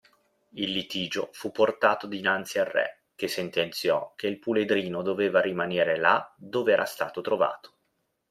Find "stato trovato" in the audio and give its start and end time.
6.85-7.73